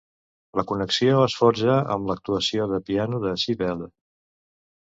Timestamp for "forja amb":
1.41-2.09